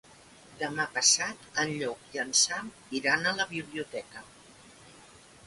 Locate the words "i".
2.15-2.23